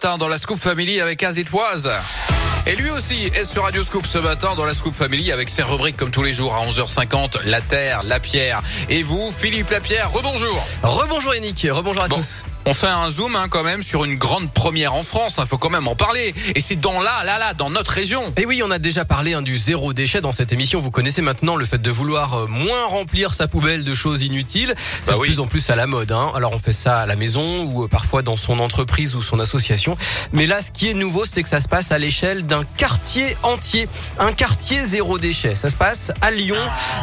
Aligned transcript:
dans 0.00 0.28
la 0.28 0.38
Scoop 0.38 0.60
Family 0.60 1.00
avec 1.00 1.24
Azitoise. 1.24 1.90
Et 2.68 2.76
lui 2.76 2.88
aussi 2.88 3.24
est 3.34 3.44
sur 3.44 3.64
Radio 3.64 3.82
Scoop 3.82 4.06
ce 4.06 4.18
matin 4.18 4.54
dans 4.54 4.64
la 4.64 4.72
Scoop 4.72 4.94
Family 4.94 5.32
avec 5.32 5.48
ses 5.48 5.64
rubriques 5.64 5.96
comme 5.96 6.12
tous 6.12 6.22
les 6.22 6.32
jours 6.32 6.54
à 6.54 6.64
11h50, 6.64 7.40
la 7.46 7.60
Terre, 7.60 8.04
la 8.04 8.20
Pierre. 8.20 8.62
Et 8.90 9.02
vous, 9.02 9.32
Philippe 9.36 9.70
Lapierre, 9.70 10.12
rebonjour. 10.12 10.64
Rebonjour 10.84 11.34
Yannick, 11.34 11.66
rebonjour 11.72 12.04
à 12.04 12.06
Bon. 12.06 12.14
tous. 12.14 12.44
On 12.70 12.74
fait 12.74 12.86
un 12.86 13.10
zoom 13.10 13.34
hein, 13.34 13.46
quand 13.48 13.62
même 13.64 13.82
sur 13.82 14.04
une 14.04 14.16
grande 14.16 14.52
première 14.52 14.92
en 14.92 15.02
France, 15.02 15.36
il 15.38 15.46
faut 15.46 15.56
quand 15.56 15.70
même 15.70 15.88
en 15.88 15.94
parler. 15.96 16.34
Et 16.54 16.60
c'est 16.60 16.76
dans 16.76 17.00
là, 17.00 17.24
là, 17.24 17.38
là, 17.38 17.54
dans 17.54 17.70
notre 17.70 17.92
région. 17.92 18.22
Et 18.36 18.44
oui, 18.44 18.60
on 18.62 18.70
a 18.70 18.78
déjà 18.78 19.06
parlé 19.06 19.32
hein, 19.32 19.40
du 19.40 19.56
zéro 19.56 19.94
déchet 19.94 20.20
dans 20.20 20.32
cette 20.32 20.52
émission. 20.52 20.78
Vous 20.78 20.90
connaissez 20.90 21.22
maintenant 21.22 21.56
le 21.56 21.64
fait 21.64 21.80
de 21.80 21.90
vouloir 21.90 22.34
euh, 22.34 22.46
moins 22.46 22.84
remplir 22.84 23.32
sa 23.32 23.48
poubelle 23.48 23.84
de 23.84 23.94
choses 23.94 24.20
inutiles. 24.22 24.74
C'est 24.76 25.06
Bah 25.06 25.14
de 25.14 25.18
oui. 25.20 25.28
plus 25.28 25.40
en 25.40 25.46
plus 25.46 25.70
à 25.70 25.76
la 25.76 25.86
mode. 25.86 26.12
Hein. 26.12 26.30
Alors 26.34 26.52
on 26.52 26.58
fait 26.58 26.72
ça 26.72 26.98
à 26.98 27.06
la 27.06 27.16
maison 27.16 27.62
ou 27.64 27.84
euh, 27.84 27.88
parfois 27.88 28.20
dans 28.20 28.36
son 28.36 28.58
entreprise 28.58 29.14
ou 29.14 29.22
son 29.22 29.40
association. 29.40 29.96
Mais 30.34 30.46
là, 30.46 30.60
ce 30.60 30.70
qui 30.70 30.90
est 30.90 30.94
nouveau, 30.94 31.24
c'est 31.24 31.42
que 31.42 31.48
ça 31.48 31.62
se 31.62 31.68
passe 31.68 31.90
à 31.90 31.96
l'échelle 31.96 32.44
d'un 32.44 32.64
quartier 32.76 33.34
entier. 33.44 33.88
Un 34.18 34.34
quartier 34.34 34.84
zéro 34.84 35.18
déchet. 35.18 35.54
Ça 35.54 35.70
se 35.70 35.76
passe 35.76 36.12
à 36.20 36.30
Lyon, 36.30 36.56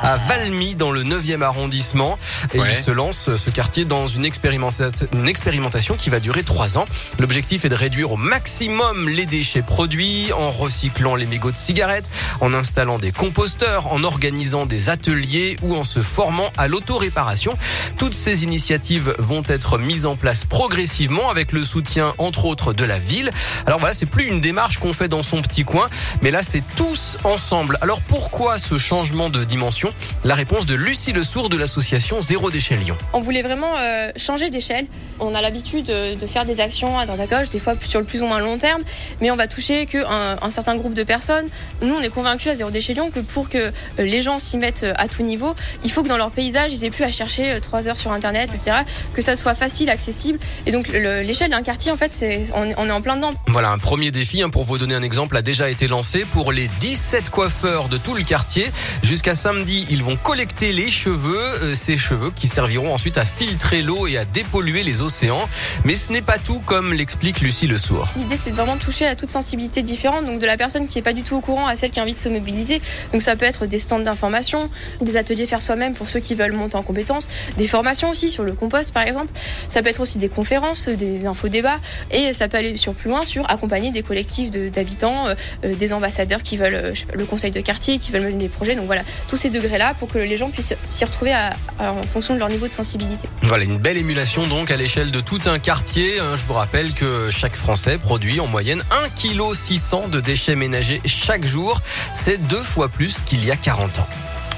à 0.03 0.17
Valmy, 0.17 0.75
dans 0.75 0.91
le 0.91 1.03
9e 1.03 1.41
arrondissement. 1.41 2.19
Et 2.53 2.59
Ouais. 2.59 2.67
il 2.69 2.83
se 2.83 2.91
lance, 2.91 3.29
euh, 3.29 3.37
ce 3.37 3.49
quartier, 3.49 3.85
dans 3.85 4.05
une, 4.07 4.25
expérimenta- 4.25 4.91
une 5.11 5.27
expérimentation 5.27 5.54
qui 5.97 6.09
va 6.09 6.19
durer 6.19 6.43
trois 6.43 6.77
ans. 6.77 6.85
L'objectif 7.19 7.65
est 7.65 7.69
de 7.69 7.75
réduire 7.75 8.11
au 8.11 8.17
maximum 8.17 9.09
les 9.09 9.25
déchets 9.25 9.61
produits 9.61 10.31
en 10.33 10.49
recyclant 10.49 11.15
les 11.15 11.25
mégots 11.25 11.51
de 11.51 11.55
cigarettes, 11.55 12.09
en 12.41 12.53
installant 12.53 12.99
des 12.99 13.11
composteurs, 13.11 13.91
en 13.91 14.03
organisant 14.03 14.65
des 14.65 14.89
ateliers 14.89 15.57
ou 15.61 15.75
en 15.75 15.83
se 15.83 16.01
formant 16.01 16.51
à 16.57 16.67
l'auto-réparation. 16.67 17.57
Toutes 17.97 18.13
ces 18.13 18.43
initiatives 18.43 19.15
vont 19.17 19.43
être 19.47 19.77
mises 19.77 20.05
en 20.05 20.15
place 20.15 20.43
progressivement 20.43 21.29
avec 21.29 21.51
le 21.51 21.63
soutien 21.63 22.13
entre 22.17 22.45
autres 22.45 22.73
de 22.73 22.83
la 22.83 22.99
ville. 22.99 23.29
Alors 23.65 23.79
voilà, 23.79 23.93
c'est 23.93 24.05
plus 24.05 24.25
une 24.25 24.41
démarche 24.41 24.77
qu'on 24.77 24.93
fait 24.93 25.07
dans 25.07 25.23
son 25.23 25.41
petit 25.41 25.63
coin, 25.63 25.89
mais 26.21 26.31
là 26.31 26.43
c'est 26.43 26.63
tous 26.75 27.17
ensemble. 27.23 27.77
Alors 27.81 28.01
pourquoi 28.01 28.57
ce 28.57 28.77
changement 28.77 29.29
de 29.29 29.43
dimension? 29.43 29.93
La 30.23 30.35
réponse 30.35 30.65
de 30.65 30.75
Lucie 30.75 31.13
Le 31.13 31.23
Sourd 31.23 31.49
de 31.49 31.57
l'association 31.57 32.21
Zéro 32.21 32.51
Déchet 32.51 32.75
Lyon. 32.75 32.97
On 33.13 33.19
voulait 33.19 33.41
vraiment 33.41 33.73
euh, 33.77 34.11
changer 34.17 34.49
d'échelle. 34.49 34.87
On 35.19 35.33
a 35.33 35.41
l'habitude 35.45 35.85
de, 35.85 36.15
de 36.15 36.25
faire 36.25 36.45
des 36.45 36.59
actions 36.59 36.97
à 36.97 37.05
droite 37.05 37.19
à 37.19 37.27
gauche, 37.27 37.49
des 37.49 37.59
fois 37.59 37.73
sur 37.87 37.99
le 37.99 38.05
plus 38.05 38.21
ou 38.21 38.25
moins 38.27 38.39
long 38.39 38.57
terme, 38.57 38.81
mais 39.21 39.31
on 39.31 39.35
va 39.35 39.47
toucher 39.47 39.85
qu'un 39.85 40.37
un 40.41 40.49
certain 40.49 40.75
groupe 40.75 40.93
de 40.93 41.03
personnes. 41.03 41.45
Nous, 41.81 41.93
on 41.95 42.01
est 42.01 42.09
convaincus 42.09 42.51
à 42.51 42.55
Zéro 42.55 42.71
Déchet 42.71 42.93
Lyon 42.93 43.11
que 43.13 43.19
pour 43.19 43.49
que 43.49 43.57
euh, 43.57 43.71
les 43.99 44.21
gens 44.21 44.39
s'y 44.39 44.57
mettent 44.57 44.83
euh, 44.83 44.93
à 44.97 45.07
tout 45.07 45.23
niveau, 45.23 45.55
il 45.83 45.91
faut 45.91 46.03
que 46.03 46.07
dans 46.07 46.17
leur 46.17 46.31
paysage, 46.31 46.73
ils 46.73 46.83
aient 46.85 46.89
plus 46.89 47.03
à 47.03 47.11
chercher 47.11 47.51
euh, 47.53 47.59
trois 47.59 47.87
heures 47.87 47.97
sur 47.97 48.11
Internet, 48.11 48.51
etc., 48.53 48.77
que 49.13 49.21
ça 49.21 49.35
soit 49.37 49.53
facile, 49.55 49.89
accessible. 49.89 50.39
Et 50.65 50.71
donc, 50.71 50.87
le- 50.87 51.21
l'échelle 51.21 51.51
d'un 51.51 51.61
quartier, 51.61 51.91
en 51.91 51.97
fait, 51.97 52.13
c'est 52.13 52.43
on, 52.55 52.65
est- 52.69 52.91
en 52.91 53.01
plein 53.01 53.15
dedans. 53.17 53.31
Voilà, 53.47 53.71
un 53.71 53.77
premier 53.77 54.11
défi, 54.11 54.41
hein, 54.41 54.49
pour 54.49 54.63
vous 54.63 54.77
donner 54.77 54.95
un 54.95 55.01
exemple, 55.03 55.35
a 55.37 55.41
déjà 55.41 55.69
été 55.69 55.87
lancé 55.87 56.25
pour 56.31 56.51
les 56.51 56.67
17 56.79 57.29
coiffeurs 57.29 57.89
de 57.89 57.97
tout 57.97 58.13
le 58.13 58.23
quartier. 58.23 58.65
Jusqu'à 59.03 59.35
samedi, 59.35 59.85
ils 59.89 60.03
vont 60.03 60.15
collecter 60.15 60.71
les 60.71 60.89
cheveux, 60.89 61.37
euh, 61.63 61.73
ces 61.73 61.97
cheveux 61.97 62.31
qui 62.31 62.47
serviront 62.47 62.93
ensuite 62.93 63.17
à 63.17 63.25
filtrer 63.25 63.81
l'eau 63.81 64.07
et 64.07 64.17
à 64.17 64.25
dépolluer 64.25 64.83
les 64.83 65.01
océans. 65.01 65.34
Mais 65.83 65.95
ce 65.95 66.11
n'est 66.11 66.21
pas 66.21 66.37
tout, 66.37 66.59
comme 66.65 66.93
l'explique 66.93 67.41
Lucie 67.41 67.67
Le 67.67 67.77
Sourd. 67.77 68.07
L'idée, 68.17 68.37
c'est 68.37 68.51
de 68.51 68.55
vraiment 68.55 68.77
toucher 68.77 69.05
à 69.07 69.15
toute 69.15 69.29
sensibilité 69.29 69.81
différente, 69.83 70.25
donc 70.25 70.39
de 70.39 70.45
la 70.45 70.57
personne 70.57 70.85
qui 70.87 70.99
est 70.99 71.01
pas 71.01 71.13
du 71.13 71.23
tout 71.23 71.35
au 71.35 71.41
courant 71.41 71.67
à 71.67 71.75
celle 71.75 71.91
qui 71.91 71.99
a 71.99 72.03
envie 72.03 72.13
de 72.13 72.17
se 72.17 72.29
mobiliser. 72.29 72.81
Donc 73.11 73.21
ça 73.21 73.35
peut 73.35 73.45
être 73.45 73.65
des 73.65 73.77
stands 73.79 73.99
d'information, 73.99 74.69
des 75.01 75.17
ateliers 75.17 75.45
faire 75.45 75.61
soi-même 75.61 75.93
pour 75.93 76.07
ceux 76.09 76.19
qui 76.19 76.35
veulent 76.35 76.53
monter 76.53 76.75
en 76.75 76.83
compétences, 76.83 77.27
des 77.57 77.67
formations 77.67 78.09
aussi 78.09 78.29
sur 78.29 78.43
le 78.43 78.53
compost 78.53 78.93
par 78.93 79.03
exemple. 79.03 79.31
Ça 79.69 79.81
peut 79.81 79.89
être 79.89 79.99
aussi 80.01 80.17
des 80.17 80.29
conférences, 80.29 80.89
des 80.89 81.25
infodébats, 81.25 81.79
et 82.11 82.33
ça 82.33 82.47
peut 82.47 82.57
aller 82.57 82.77
sur 82.77 82.93
plus 82.93 83.09
loin 83.09 83.23
sur 83.25 83.49
accompagner 83.49 83.91
des 83.91 84.03
collectifs 84.03 84.49
d'habitants, 84.51 85.27
euh, 85.27 85.35
euh, 85.63 85.75
des 85.75 85.93
ambassadeurs 85.93 86.41
qui 86.41 86.57
veulent 86.57 86.73
euh, 86.75 86.93
je 86.93 87.01
sais 87.01 87.05
pas, 87.05 87.15
le 87.15 87.25
conseil 87.25 87.51
de 87.51 87.61
quartier, 87.61 87.97
qui 87.97 88.11
veulent 88.11 88.23
mener 88.23 88.33
des 88.37 88.49
projets. 88.49 88.75
Donc 88.75 88.85
voilà, 88.85 89.03
tous 89.29 89.37
ces 89.37 89.49
degrés-là 89.49 89.93
pour 89.99 90.09
que 90.09 90.17
les 90.19 90.37
gens 90.37 90.49
puissent 90.49 90.73
s'y 90.89 91.05
retrouver 91.05 91.33
à- 91.33 91.51
à- 91.79 91.91
en 91.91 92.03
fonction 92.03 92.33
de 92.33 92.39
leur 92.39 92.49
niveau 92.49 92.67
de 92.67 92.73
sensibilité. 92.73 93.27
Voilà, 93.43 93.63
une 93.63 93.77
belle 93.77 93.97
émulation 93.97 94.45
donc 94.47 94.71
à 94.71 94.77
l'échelle 94.77 95.11
de 95.11 95.14
tout 95.21 95.39
un 95.45 95.59
quartier. 95.59 96.19
hein. 96.19 96.35
Je 96.35 96.45
vous 96.45 96.53
rappelle 96.53 96.91
que 96.93 97.29
chaque 97.31 97.55
Français 97.55 97.97
produit 97.97 98.39
en 98.39 98.47
moyenne 98.47 98.83
1,6 99.19 99.91
kg 99.91 100.09
de 100.09 100.19
déchets 100.19 100.55
ménagers 100.55 101.01
chaque 101.05 101.45
jour. 101.45 101.81
C'est 102.13 102.37
deux 102.37 102.63
fois 102.63 102.89
plus 102.89 103.21
qu'il 103.25 103.43
y 103.45 103.51
a 103.51 103.55
40 103.55 103.99
ans. 103.99 104.07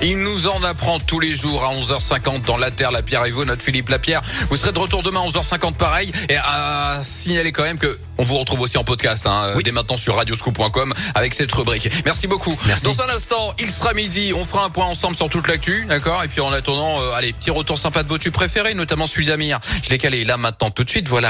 Il 0.02 0.20
nous 0.20 0.46
en 0.48 0.64
apprend 0.64 1.00
tous 1.00 1.20
les 1.20 1.34
jours 1.34 1.66
à 1.66 1.74
11h50 1.74 2.44
dans 2.46 2.58
la 2.58 2.70
Terre, 2.70 2.92
la 2.92 3.02
Pierre 3.02 3.26
et 3.26 3.32
vous, 3.32 3.46
notre 3.46 3.64
Philippe 3.64 3.90
Lapierre. 3.90 4.22
Vous 4.50 4.56
serez 4.56 4.72
de 4.72 4.78
retour 4.78 5.02
demain 5.02 5.22
à 5.22 5.28
11h50 5.28 5.74
pareil. 5.74 6.12
Et 6.30 6.36
à 6.38 7.02
signaler 7.04 7.52
quand 7.52 7.64
même 7.64 7.80
que 7.80 7.98
on 8.20 8.24
vous 8.24 8.38
retrouve 8.38 8.62
aussi 8.62 8.78
en 8.78 8.84
podcast 8.84 9.26
hein, 9.26 9.54
Oui. 9.56 9.64
dès 9.64 9.72
maintenant 9.72 9.98
sur 9.98 10.16
radioscoop.com 10.16 10.94
avec 11.16 11.34
cette 11.34 11.52
rubrique. 11.52 11.90
Merci 12.06 12.28
beaucoup. 12.28 12.56
Merci. 12.68 12.86
Dans 12.86 13.02
un 13.02 13.10
instant, 13.10 13.54
il 13.60 13.72
sera 13.72 13.94
midi. 13.94 14.34
On 14.36 14.46
fera 14.46 14.66
un 14.66 14.70
point 14.70 14.86
ensemble 14.86 15.16
sur 15.16 15.30
toute 15.30 15.48
l'actu, 15.48 15.86
d'accord? 15.90 16.24
Et 16.24 16.28
puis 16.28 16.42
en 16.42 16.52
attendant, 16.54 17.02
euh, 17.02 17.12
allez, 17.14 17.34
petit 17.34 17.52
retour 17.52 17.80
sympa 17.80 18.04
de 18.04 18.08
vos 18.08 18.18
tubes 18.20 18.34
préférés, 18.34 18.76
notamment 18.76 19.08
celui 19.08 19.26
d'Amir. 19.26 19.60
Je 19.84 19.90
l'ai 19.90 19.98
calé 19.98 20.26
là 20.26 20.38
maintenant 20.38 20.70
tout 20.70 20.84
de 20.84 20.90
suite. 20.92 21.08
Voilà. 21.10 21.26